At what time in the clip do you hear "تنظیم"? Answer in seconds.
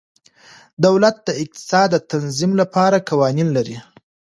2.11-2.51